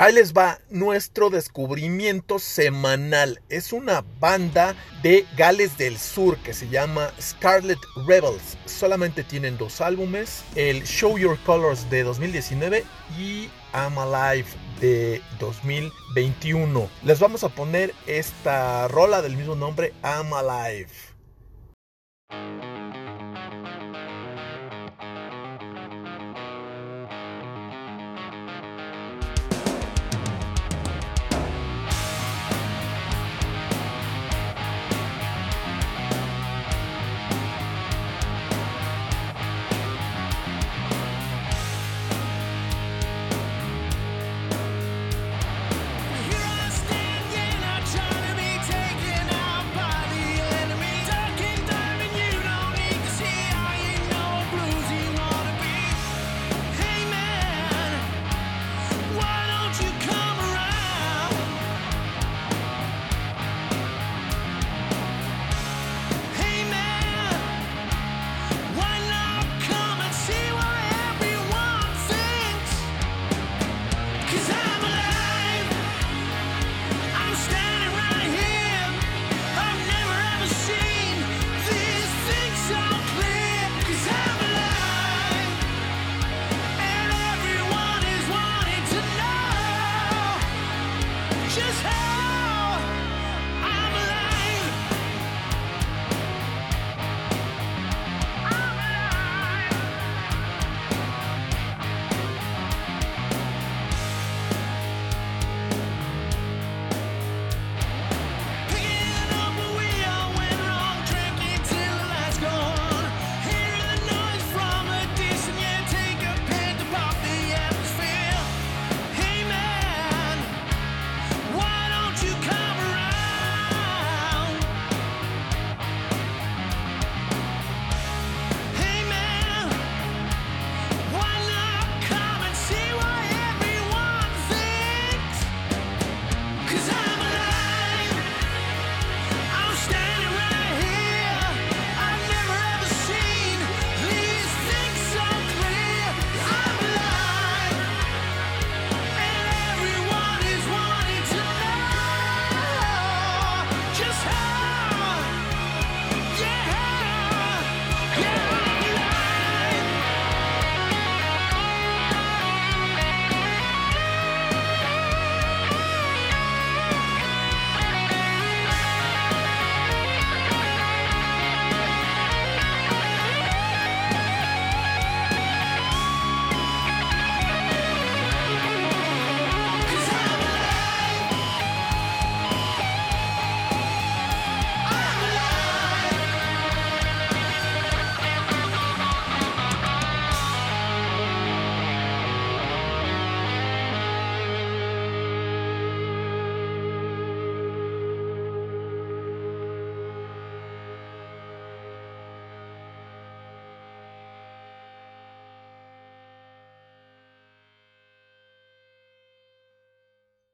[0.00, 3.42] Ahí les va nuestro descubrimiento semanal.
[3.48, 8.56] Es una banda de Gales del Sur que se llama Scarlet Rebels.
[8.64, 12.84] Solamente tienen dos álbumes, el Show Your Colors de 2019
[13.18, 14.46] y I'm Alive
[14.80, 16.88] de 2021.
[17.02, 20.92] Les vamos a poner esta rola del mismo nombre, I'm Alive.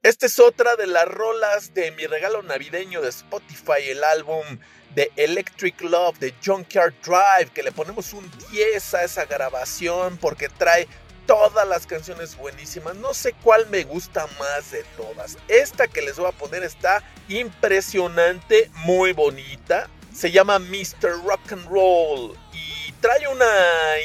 [0.05, 4.59] Esta es otra de las rolas de mi regalo navideño de Spotify, el álbum
[4.93, 10.47] de Electric Love de Junkyard Drive, que le ponemos un 10 a esa grabación porque
[10.47, 10.87] trae
[11.25, 12.95] todas las canciones buenísimas.
[12.97, 15.39] No sé cuál me gusta más de todas.
[15.47, 19.89] Esta que les voy a poner está impresionante, muy bonita.
[20.13, 21.25] Se llama Mr.
[21.25, 22.37] Rock and Roll
[22.87, 23.45] y trae una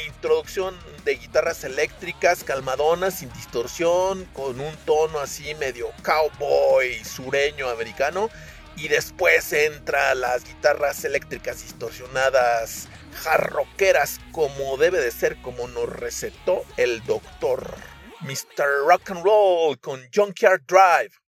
[0.07, 8.29] introducción de guitarras eléctricas calmadonas, sin distorsión, con un tono así medio cowboy sureño americano.
[8.77, 12.87] Y después entra las guitarras eléctricas distorsionadas
[13.23, 17.75] jarroqueras como debe de ser, como nos recetó el doctor.
[18.21, 18.85] Mr.
[18.87, 21.20] Rock and Roll con Junkyard Drive.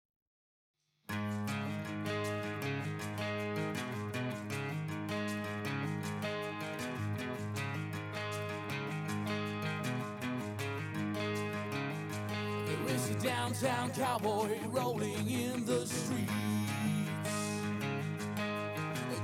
[13.22, 16.32] Downtown cowboy rolling in the streets.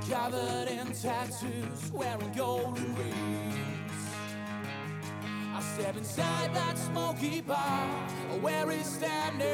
[0.09, 3.91] Covered in tattoos, wearing golden rings.
[5.53, 7.87] I step inside that smoky bar
[8.41, 9.45] where he's standing,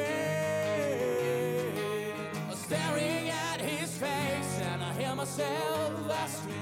[2.54, 6.54] staring at his face, and I hear myself asking,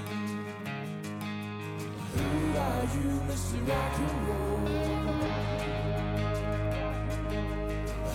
[2.15, 3.67] Who are you, Mr.
[3.67, 5.82] Rock and Roll?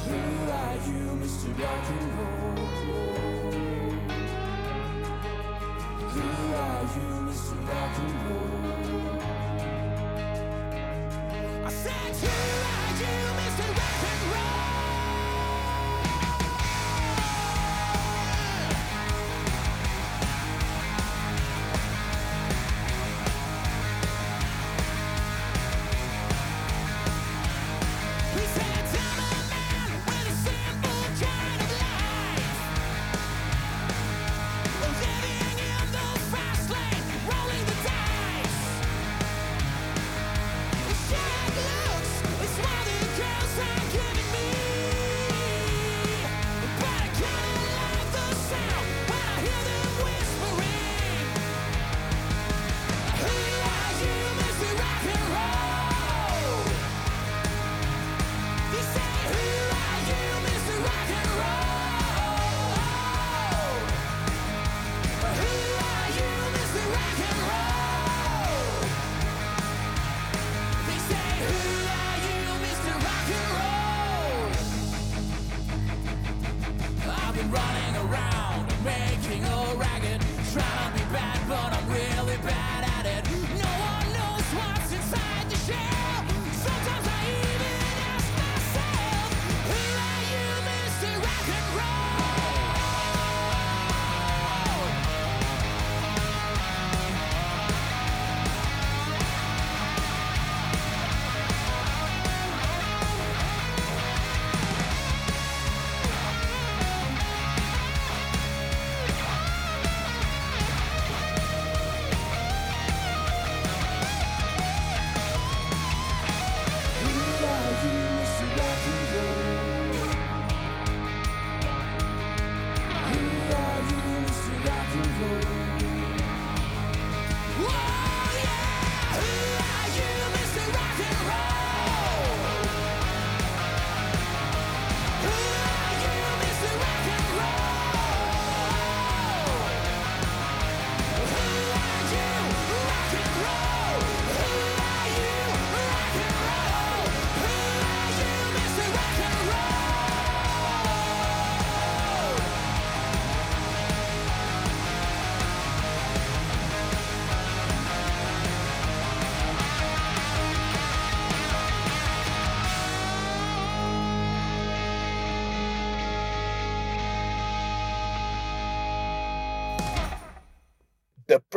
[0.09, 0.17] Who
[0.51, 1.49] are you, Mr.
[1.61, 2.57] Rock and Roll?
[6.15, 7.57] Who are you, Mr.
[7.69, 9.21] Rock and Roll?
[11.67, 12.37] I said, Who
[12.75, 13.67] are you, Mr.
[13.79, 14.68] Rock and Roll?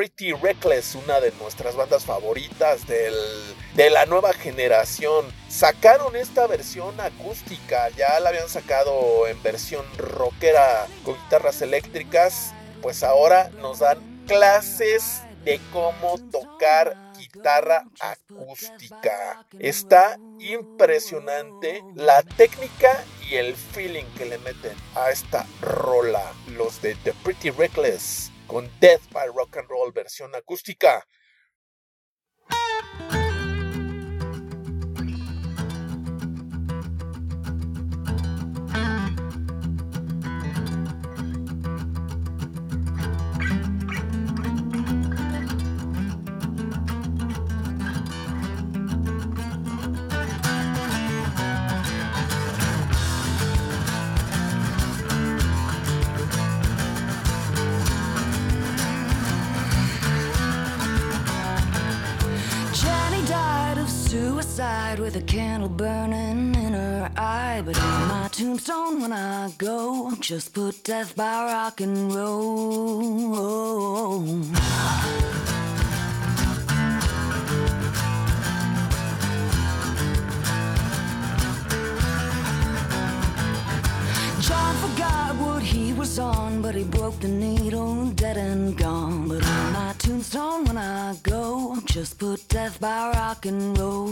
[0.01, 5.31] Pretty Reckless, una de nuestras bandas favoritas de la nueva generación.
[5.47, 12.51] Sacaron esta versión acústica, ya la habían sacado en versión rockera con guitarras eléctricas,
[12.81, 19.45] pues ahora nos dan clases de cómo tocar guitarra acústica.
[19.59, 26.95] Está impresionante la técnica y el feeling que le meten a esta rola los de
[27.03, 31.07] The Pretty Reckless con Death by Rock and Roll versión acústica.
[64.61, 67.61] Side with a candle burning in her eye.
[67.65, 74.25] But on my tombstone when I go, just put death by rock and roll.
[84.41, 89.29] John forgot what he was on, but he broke the needle, dead and gone.
[89.29, 94.11] But on my tombstone, when I go, just put death by rock and roll.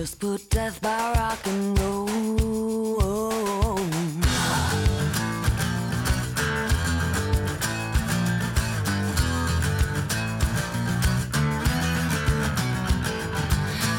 [0.00, 2.06] Just put death by rock and roll.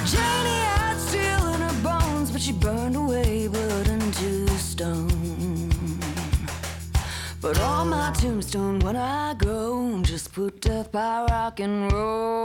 [0.05, 5.69] Janie had steel in her bones, but she burned away, blood into stone.
[7.41, 12.39] But on my tombstone, when I go, just put death by rock and roll.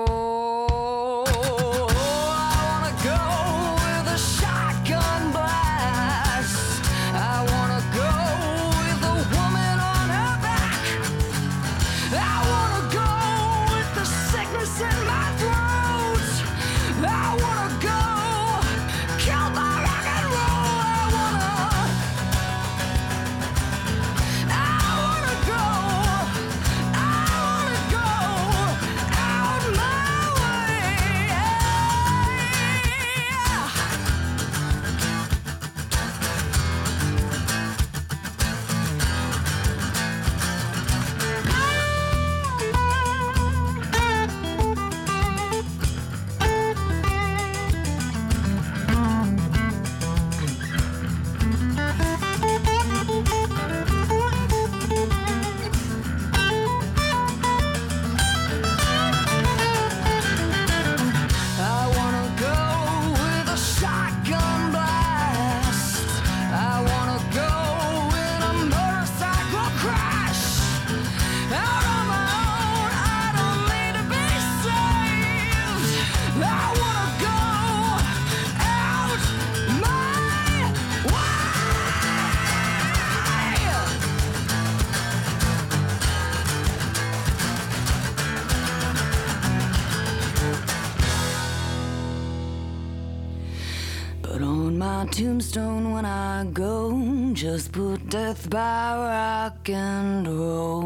[95.54, 100.82] Tombstone when go, just put death by rock and roll.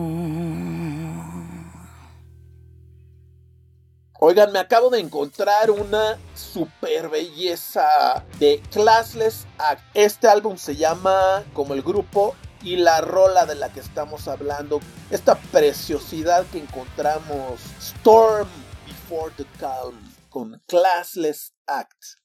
[4.21, 9.81] Oigan, me acabo de encontrar una super belleza de Classless Act.
[9.95, 14.81] Este álbum se llama como el grupo y la rola de la que estamos hablando.
[15.11, 17.61] Esta preciosidad que encontramos.
[17.79, 18.49] Storm
[18.87, 19.95] Before the Calm
[20.29, 22.19] con Classless Act.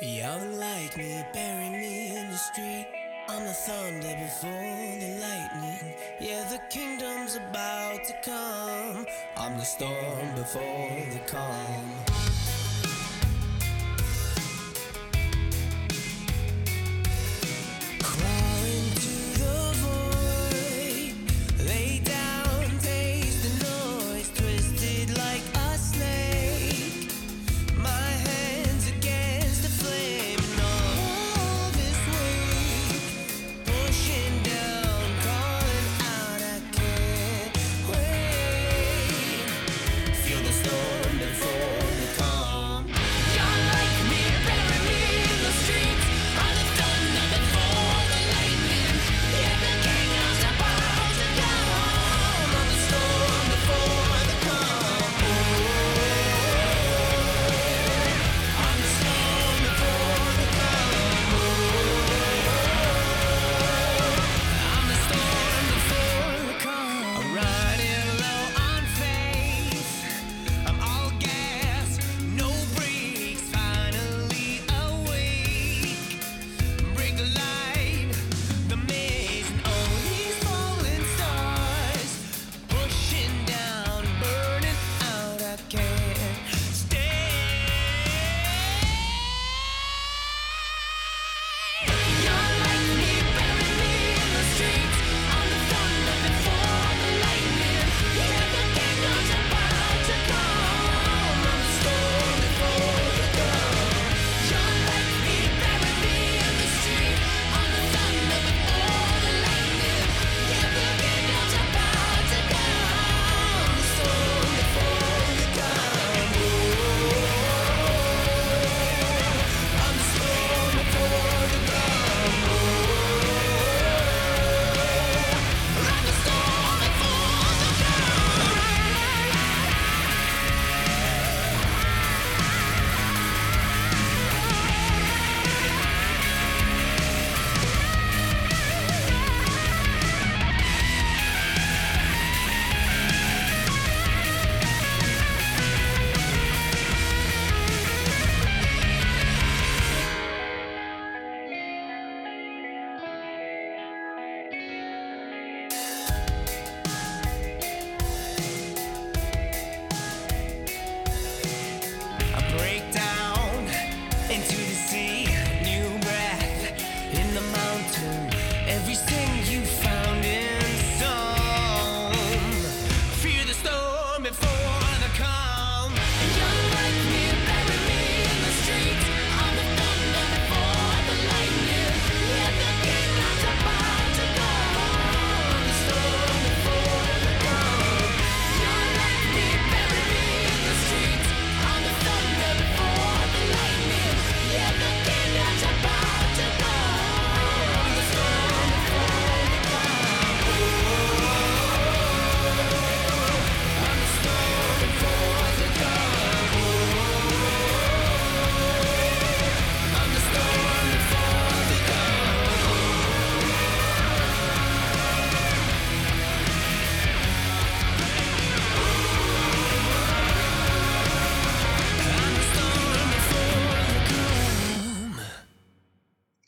[0.00, 2.86] Young like me, bury me in the street.
[3.28, 5.94] I'm the thunder before the lightning.
[6.20, 9.06] Yeah, the kingdom's about to come.
[9.36, 12.11] I'm the storm before the calm.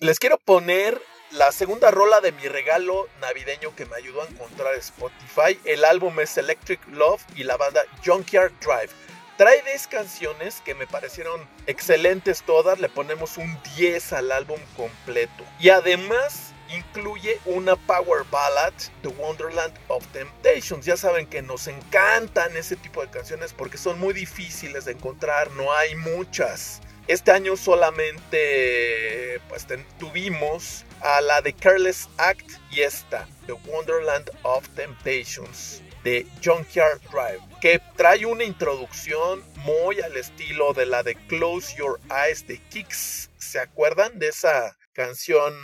[0.04, 1.00] Les quiero poner
[1.30, 5.58] la segunda rola de mi regalo navideño que me ayudó a encontrar Spotify.
[5.64, 8.90] El álbum es Electric Love y la banda Junkyard Drive.
[9.38, 12.80] Trae 10 canciones que me parecieron excelentes todas.
[12.80, 15.42] Le ponemos un 10 al álbum completo.
[15.58, 20.84] Y además incluye una power ballad, The Wonderland of Temptations.
[20.84, 25.50] Ya saben que nos encantan ese tipo de canciones porque son muy difíciles de encontrar,
[25.52, 26.82] no hay muchas.
[27.06, 29.66] Este año solamente pues,
[29.98, 37.40] tuvimos a la de Careless Act y esta, The Wonderland of Temptations de Junkyard Drive,
[37.60, 43.30] que trae una introducción muy al estilo de la de Close Your Eyes de Kicks.
[43.36, 45.54] ¿Se acuerdan de esa canción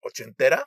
[0.00, 0.66] ochentera?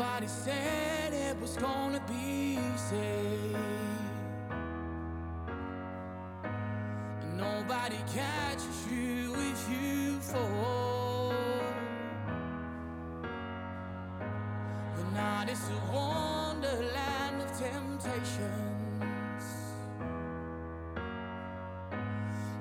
[0.00, 3.54] Nobody said it was gonna be easy.
[7.36, 11.34] Nobody catches you if you fall.
[14.96, 19.44] The night is a wonderland of temptations.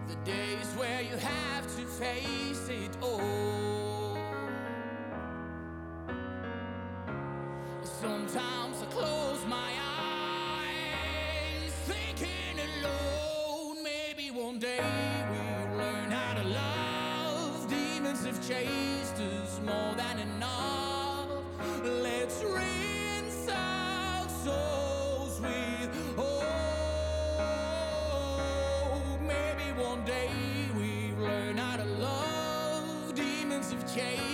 [0.09, 3.68] The days where you have to face it all.
[8.01, 9.73] Sometimes I close my
[10.61, 13.83] eyes, thinking alone.
[13.83, 14.79] Maybe one day
[15.29, 17.67] we'll learn how to love.
[17.69, 21.27] Demons have chased us more than enough.
[21.83, 26.45] Let's rinse our souls with hope.
[29.21, 30.31] Maybe one day
[30.73, 33.13] we'll learn how to love.
[33.13, 34.28] Demons have chased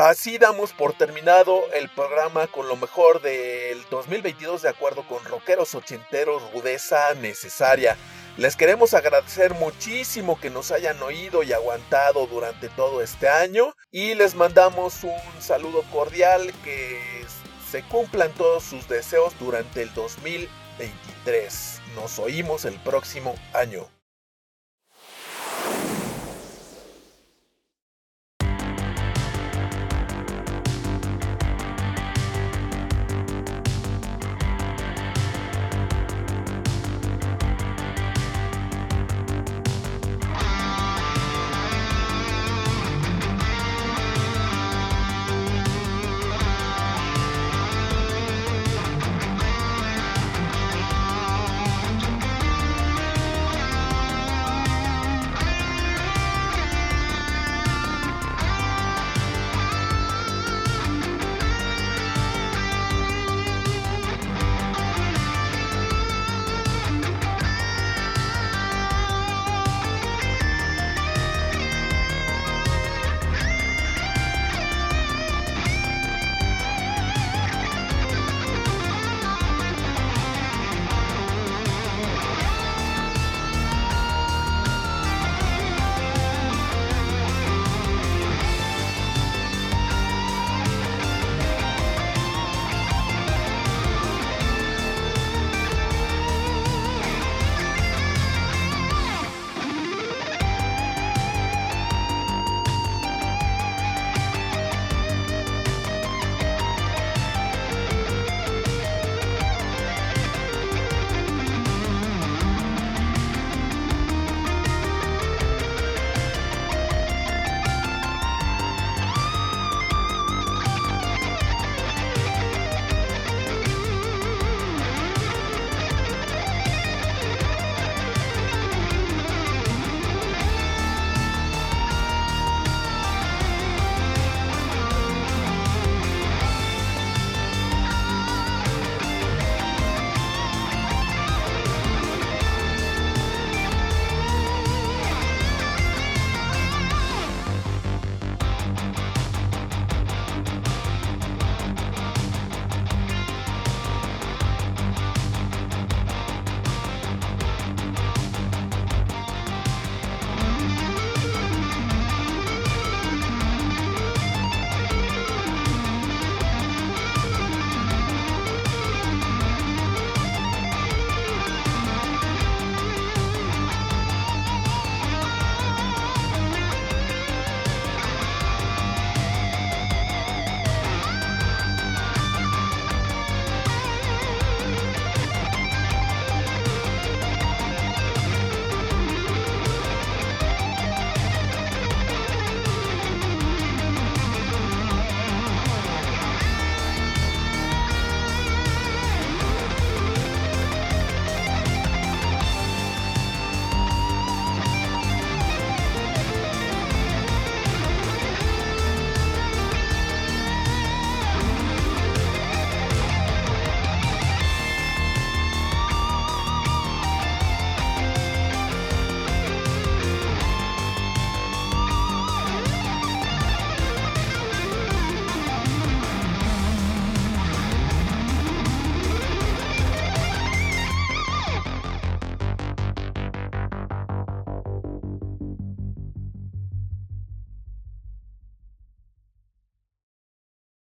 [0.00, 5.74] Así damos por terminado el programa con lo mejor del 2022 de acuerdo con Rockeros
[5.74, 7.98] Ochenteros Rudeza Necesaria.
[8.38, 14.14] Les queremos agradecer muchísimo que nos hayan oído y aguantado durante todo este año y
[14.14, 16.98] les mandamos un saludo cordial que
[17.70, 21.80] se cumplan todos sus deseos durante el 2023.
[21.94, 23.86] Nos oímos el próximo año.